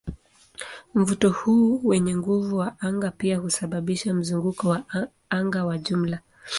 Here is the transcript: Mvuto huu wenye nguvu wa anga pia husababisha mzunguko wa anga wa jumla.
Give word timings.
Mvuto 0.93 1.29
huu 1.29 1.81
wenye 1.83 2.15
nguvu 2.15 2.57
wa 2.57 2.79
anga 2.81 3.11
pia 3.11 3.37
husababisha 3.37 4.13
mzunguko 4.13 4.69
wa 4.69 4.83
anga 5.29 5.65
wa 5.65 5.77
jumla. 5.77 6.19